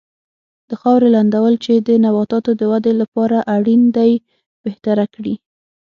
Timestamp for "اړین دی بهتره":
3.55-5.05